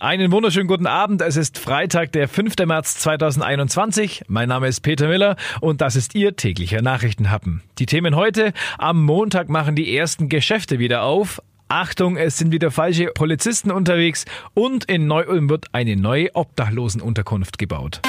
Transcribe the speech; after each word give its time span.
Einen 0.00 0.30
wunderschönen 0.30 0.68
guten 0.68 0.86
Abend. 0.86 1.22
Es 1.22 1.36
ist 1.36 1.58
Freitag, 1.58 2.12
der 2.12 2.28
5. 2.28 2.54
März 2.66 2.98
2021. 2.98 4.22
Mein 4.28 4.48
Name 4.48 4.68
ist 4.68 4.82
Peter 4.82 5.08
Miller 5.08 5.34
und 5.60 5.80
das 5.80 5.96
ist 5.96 6.14
Ihr 6.14 6.36
täglicher 6.36 6.82
Nachrichtenhappen. 6.82 7.62
Die 7.80 7.86
Themen 7.86 8.14
heute. 8.14 8.52
Am 8.78 9.02
Montag 9.02 9.48
machen 9.48 9.74
die 9.74 9.96
ersten 9.96 10.28
Geschäfte 10.28 10.78
wieder 10.78 11.02
auf. 11.02 11.42
Achtung, 11.66 12.16
es 12.16 12.38
sind 12.38 12.52
wieder 12.52 12.70
falsche 12.70 13.06
Polizisten 13.06 13.72
unterwegs 13.72 14.24
und 14.54 14.84
in 14.84 15.08
Neu-Ulm 15.08 15.50
wird 15.50 15.66
eine 15.72 15.96
neue 15.96 16.32
Obdachlosenunterkunft 16.32 17.58
gebaut. 17.58 18.00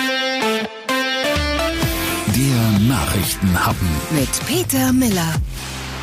Der 2.36 2.80
Nachrichtenhappen 2.88 3.90
mit 4.12 4.30
Peter 4.46 4.94
Miller. 4.94 5.34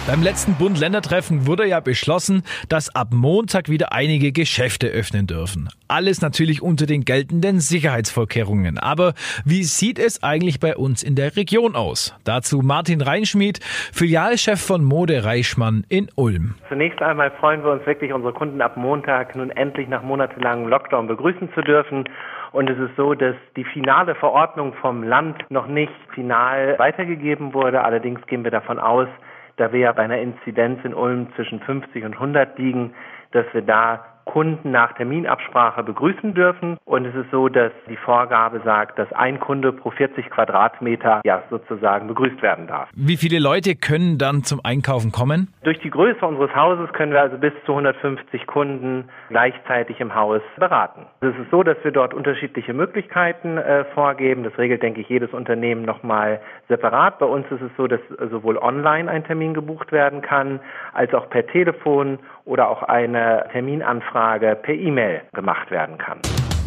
Beim 0.07 0.23
letzten 0.23 0.54
Bund-Länder-Treffen 0.54 1.48
wurde 1.48 1.66
ja 1.66 1.80
beschlossen, 1.80 2.45
dass 2.68 2.95
ab 2.95 3.09
Montag 3.11 3.68
wieder 3.68 3.93
einige 3.93 4.30
Geschäfte 4.30 4.86
öffnen 4.86 5.27
dürfen. 5.27 5.68
Alles 5.89 6.22
natürlich 6.22 6.62
unter 6.62 6.86
den 6.86 7.04
geltenden 7.04 7.59
Sicherheitsvorkehrungen. 7.59 8.79
Aber 8.79 9.14
wie 9.44 9.64
sieht 9.64 9.99
es 9.99 10.22
eigentlich 10.22 10.61
bei 10.61 10.77
uns 10.77 11.03
in 11.03 11.16
der 11.16 11.35
Region 11.35 11.75
aus? 11.75 12.16
Dazu 12.22 12.61
Martin 12.63 13.00
Reinschmied, 13.00 13.58
Filialchef 13.93 14.64
von 14.64 14.85
Mode 14.85 15.25
Reichmann 15.25 15.82
in 15.89 16.08
Ulm. 16.14 16.54
Zunächst 16.68 17.02
einmal 17.02 17.32
freuen 17.41 17.64
wir 17.64 17.72
uns 17.72 17.85
wirklich, 17.85 18.13
unsere 18.13 18.32
Kunden 18.32 18.63
ab 18.63 18.77
Montag 18.77 19.35
nun 19.35 19.50
endlich 19.50 19.88
nach 19.88 20.04
monatelangem 20.04 20.68
Lockdown 20.68 21.08
begrüßen 21.08 21.52
zu 21.52 21.63
dürfen. 21.63 22.04
Und 22.52 22.71
es 22.71 22.79
ist 22.79 22.94
so, 22.96 23.14
dass 23.14 23.35
die 23.57 23.64
finale 23.64 24.14
Verordnung 24.14 24.72
vom 24.80 25.02
Land 25.02 25.44
noch 25.50 25.66
nicht 25.66 25.93
final 26.14 26.79
weitergegeben 26.79 27.54
wurde. 27.54 27.82
Allerdings 27.82 28.25
gehen 28.29 28.44
wir 28.44 28.52
davon 28.52 28.79
aus, 28.79 29.08
da 29.56 29.72
wir 29.72 29.80
ja 29.80 29.92
bei 29.92 30.02
einer 30.02 30.18
Inzidenz 30.18 30.84
in 30.84 30.94
Ulm 30.94 31.32
zwischen 31.34 31.60
50 31.60 32.05
und 32.05 32.14
100 32.14 32.58
liegen, 32.58 32.94
dass 33.33 33.46
wir 33.52 33.62
da 33.62 34.16
Kunden 34.27 34.72
nach 34.72 34.92
Terminabsprache 34.92 35.83
begrüßen 35.83 36.34
dürfen. 36.34 36.77
Und 36.84 37.06
es 37.06 37.14
ist 37.14 37.30
so, 37.30 37.48
dass 37.48 37.72
die 37.89 37.97
Vorgabe 37.97 38.61
sagt, 38.64 38.98
dass 38.98 39.11
ein 39.12 39.41
Kunde 39.41 39.72
pro 39.72 39.91
40 39.91 40.28
Quadratmeter 40.28 41.22
ja 41.24 41.42
sozusagen 41.48 42.08
begrüßt 42.08 42.42
werden 42.42 42.66
darf. 42.66 42.91
Wie 42.94 43.16
viele 43.16 43.38
Leute 43.38 43.77
können 43.77 44.19
dann 44.19 44.42
zum 44.42 44.60
Einkaufen 44.62 45.12
kommen? 45.12 45.48
Durch 45.62 45.78
die 45.78 45.91
Größe 45.91 46.27
unseres 46.27 46.54
Hauses 46.54 46.92
können 46.92 47.12
wir 47.12 47.22
also 47.22 47.38
bis 47.38 47.52
zu 47.64 47.72
150 47.72 48.47
Kunden 48.47 49.08
gleichzeitig 49.28 50.00
im 50.00 50.14
Haus 50.14 50.42
beraten. 50.58 51.06
Es 51.20 51.28
ist 51.28 51.50
so, 51.50 51.62
dass 51.62 51.77
wir 51.82 51.92
dort 51.92 52.12
unterschiedliche 52.12 52.74
Möglichkeiten 52.74 53.56
äh, 53.56 53.84
vorgeben. 53.94 54.42
Das 54.42 54.58
regelt, 54.58 54.82
denke 54.82 55.00
ich, 55.00 55.08
jedes 55.08 55.32
Unternehmen 55.32 55.82
nochmal 55.82 56.41
separat. 56.69 57.20
Bei 57.20 57.27
uns 57.27 57.47
ist 57.50 57.62
es 57.62 57.70
so, 57.77 57.86
dass 57.86 58.00
sowohl 58.30 58.58
online 58.58 59.08
ein 59.08 59.24
Termin 59.24 59.54
gebucht 59.54 59.92
werden 59.92 60.20
kann, 60.20 60.58
als 60.92 61.14
auch 61.14 61.30
per 61.30 61.47
Telefon 61.47 62.19
oder 62.44 62.69
auch 62.69 62.82
eine 62.82 63.47
Terminanfrage 63.52 64.16
per 64.17 64.75
E-Mail 64.75 65.22
gemacht 65.34 65.70
werden 65.70 65.98
kann. 65.98 66.19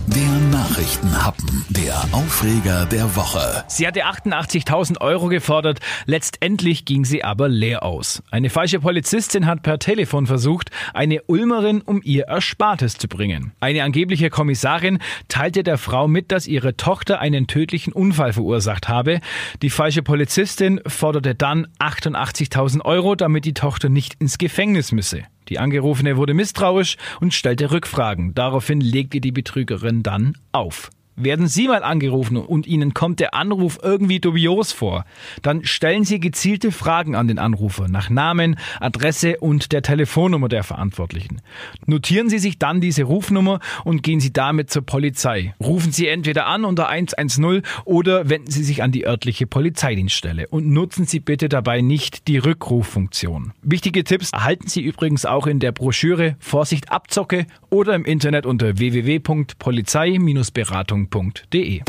Der 0.08 0.40
Nachrichtenhappen, 0.52 1.66
der 1.70 1.96
Aufreger 2.12 2.86
der 2.86 3.16
Woche. 3.16 3.64
Sie 3.68 3.88
hatte 3.88 4.06
88.000 4.06 5.02
Euro 5.02 5.28
gefordert, 5.28 5.80
letztendlich 6.06 6.86
ging 6.86 7.06
sie 7.06 7.24
aber 7.24 7.48
leer 7.48 7.84
aus. 7.84 8.24
Eine 8.32 8.50
falsche 8.50 8.80
Polizistin 8.80 9.46
hat 9.46 9.64
per 9.64 9.80
Telefon 9.80 10.28
versucht, 10.28 10.70
eine 10.94 11.22
Ulmerin 11.24 11.82
um 11.82 12.02
ihr 12.04 12.28
Erspartes 12.28 12.98
zu 12.98 13.08
bringen. 13.08 13.52
Eine 13.60 13.84
angebliche 13.84 14.30
Kommissarin 14.30 15.00
teilte 15.28 15.64
der 15.64 15.78
Frau 15.78 16.08
mit, 16.08 16.32
dass 16.32 16.48
ihre 16.48 16.76
Tochter 16.76 17.20
einen 17.20 17.48
tödlichen 17.48 17.94
Unfall 17.94 18.34
verursacht 18.34 18.90
habe. 18.90 19.22
Die 19.62 19.70
falsche 19.70 20.04
Polizistin 20.04 20.82
forderte 20.88 21.34
dann 21.36 21.68
88.000 21.80 22.84
Euro, 22.84 23.16
damit 23.16 23.46
die 23.46 23.54
Tochter 23.54 23.90
nicht 23.90 24.16
ins 24.16 24.38
Gefängnis 24.38 24.92
müsse. 24.92 25.24
Die 25.50 25.60
Angerufene 25.60 26.18
wurde 26.18 26.34
misstrauisch 26.34 26.98
und 27.20 27.34
stellte 27.34 27.72
Rückfragen. 27.72 28.34
Daraufhin 28.34 28.82
legte 28.82 29.20
die 29.20 29.32
Betrügerin 29.32 30.04
dann 30.04 30.38
auf. 30.52 30.90
Werden 31.22 31.48
Sie 31.48 31.68
mal 31.68 31.84
angerufen 31.84 32.38
und 32.38 32.66
Ihnen 32.66 32.94
kommt 32.94 33.20
der 33.20 33.34
Anruf 33.34 33.78
irgendwie 33.84 34.22
dubios 34.22 34.72
vor, 34.72 35.04
dann 35.42 35.66
stellen 35.66 36.06
Sie 36.06 36.22
gezielte 36.22 36.72
Fragen 36.72 37.14
an 37.14 37.28
den 37.28 37.40
Anrufer 37.40 37.90
nach 37.90 38.10
Namen, 38.10 38.58
Adresse 38.80 39.36
und 39.42 39.74
der 39.74 39.82
Telefonnummer 39.82 40.48
der 40.48 40.64
Verantwortlichen. 40.64 41.42
Notieren 41.86 42.30
Sie 42.30 42.40
sich 42.40 42.58
dann 42.58 42.80
diese 42.80 43.04
Rufnummer 43.04 43.60
und 43.84 44.02
gehen 44.02 44.22
Sie 44.22 44.32
damit 44.32 44.72
zur 44.72 44.86
Polizei. 44.86 45.54
Rufen 45.62 45.92
Sie 45.92 46.08
entweder 46.08 46.48
an 46.48 46.64
unter 46.64 46.88
110 46.88 47.64
oder 47.84 48.30
wenden 48.30 48.50
Sie 48.50 48.64
sich 48.64 48.82
an 48.82 48.94
die 48.94 49.06
örtliche 49.06 49.46
Polizeidienststelle 49.46 50.48
und 50.48 50.70
nutzen 50.70 51.06
Sie 51.06 51.20
bitte 51.20 51.50
dabei 51.50 51.82
nicht 51.82 52.30
die 52.30 52.38
Rückruffunktion. 52.38 53.52
Wichtige 53.62 54.06
Tipps 54.06 54.32
erhalten 54.32 54.70
Sie 54.70 54.82
übrigens 54.82 55.26
auch 55.26 55.48
in 55.48 55.60
der 55.60 55.74
Broschüre 55.74 56.38
Vorsicht 56.40 56.94
Abzocke 56.94 57.46
oder 57.70 57.94
im 57.94 58.06
Internet 58.06 58.46
unter 58.46 58.80
www.polizei-beratung 58.80 61.09
Nachrichten.de. 61.10 61.82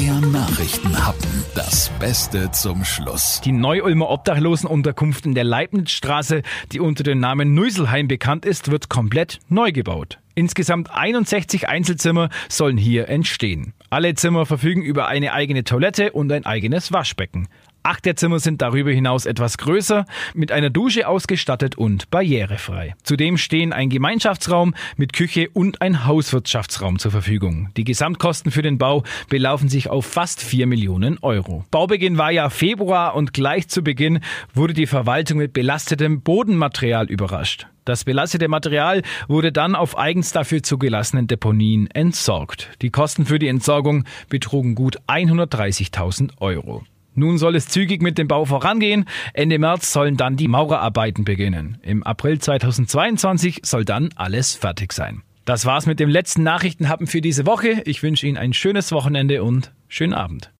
Der 0.00 0.20
Nachrichtenhappen. 0.20 1.44
Das 1.54 1.90
Beste 1.98 2.50
zum 2.52 2.84
Schluss. 2.84 3.40
Die 3.44 3.52
Neu-Ulmer 3.52 4.08
Obdachlosenunterkunft 4.10 5.26
in 5.26 5.34
der 5.34 5.44
Leibnizstraße, 5.44 6.42
die 6.72 6.80
unter 6.80 7.02
dem 7.02 7.18
Namen 7.18 7.54
Neuselheim 7.54 8.06
bekannt 8.06 8.44
ist, 8.44 8.70
wird 8.70 8.88
komplett 8.88 9.40
neu 9.48 9.72
gebaut. 9.72 10.18
Insgesamt 10.34 10.90
61 10.90 11.68
Einzelzimmer 11.68 12.30
sollen 12.48 12.76
hier 12.76 13.08
entstehen. 13.08 13.74
Alle 13.90 14.14
Zimmer 14.14 14.46
verfügen 14.46 14.82
über 14.82 15.08
eine 15.08 15.32
eigene 15.32 15.64
Toilette 15.64 16.12
und 16.12 16.30
ein 16.30 16.46
eigenes 16.46 16.92
Waschbecken. 16.92 17.48
Acht 17.82 18.04
der 18.04 18.16
Zimmer 18.16 18.38
sind 18.38 18.60
darüber 18.60 18.90
hinaus 18.90 19.24
etwas 19.24 19.56
größer, 19.56 20.04
mit 20.34 20.52
einer 20.52 20.68
Dusche 20.70 21.08
ausgestattet 21.08 21.78
und 21.78 22.10
barrierefrei. 22.10 22.94
Zudem 23.02 23.38
stehen 23.38 23.72
ein 23.72 23.88
Gemeinschaftsraum 23.88 24.74
mit 24.96 25.12
Küche 25.14 25.48
und 25.52 25.80
ein 25.80 26.06
Hauswirtschaftsraum 26.06 26.98
zur 26.98 27.10
Verfügung. 27.10 27.70
Die 27.76 27.84
Gesamtkosten 27.84 28.52
für 28.52 28.62
den 28.62 28.76
Bau 28.76 29.02
belaufen 29.28 29.68
sich 29.68 29.88
auf 29.88 30.04
fast 30.04 30.42
4 30.42 30.66
Millionen 30.66 31.18
Euro. 31.22 31.64
Baubeginn 31.70 32.18
war 32.18 32.30
ja 32.30 32.50
Februar 32.50 33.14
und 33.14 33.32
gleich 33.32 33.68
zu 33.68 33.82
Beginn 33.82 34.20
wurde 34.52 34.74
die 34.74 34.86
Verwaltung 34.86 35.38
mit 35.38 35.52
belastetem 35.52 36.20
Bodenmaterial 36.20 37.06
überrascht. 37.06 37.66
Das 37.86 38.04
belastete 38.04 38.48
Material 38.48 39.02
wurde 39.26 39.52
dann 39.52 39.74
auf 39.74 39.96
eigens 39.96 40.32
dafür 40.32 40.62
zugelassenen 40.62 41.26
Deponien 41.26 41.88
entsorgt. 41.90 42.68
Die 42.82 42.90
Kosten 42.90 43.24
für 43.24 43.38
die 43.38 43.48
Entsorgung 43.48 44.04
betrugen 44.28 44.74
gut 44.74 44.98
130.000 45.08 46.38
Euro. 46.40 46.84
Nun 47.14 47.38
soll 47.38 47.56
es 47.56 47.68
zügig 47.68 48.02
mit 48.02 48.18
dem 48.18 48.28
Bau 48.28 48.44
vorangehen. 48.44 49.04
Ende 49.34 49.58
März 49.58 49.92
sollen 49.92 50.16
dann 50.16 50.36
die 50.36 50.48
Maurerarbeiten 50.48 51.24
beginnen. 51.24 51.78
Im 51.82 52.02
April 52.02 52.38
2022 52.38 53.60
soll 53.64 53.84
dann 53.84 54.10
alles 54.16 54.54
fertig 54.54 54.92
sein. 54.92 55.22
Das 55.44 55.66
war's 55.66 55.86
mit 55.86 55.98
dem 55.98 56.08
letzten 56.08 56.44
Nachrichtenhappen 56.44 57.08
für 57.08 57.20
diese 57.20 57.44
Woche. 57.44 57.82
Ich 57.84 58.02
wünsche 58.02 58.26
Ihnen 58.26 58.38
ein 58.38 58.52
schönes 58.52 58.92
Wochenende 58.92 59.42
und 59.42 59.72
schönen 59.88 60.14
Abend. 60.14 60.48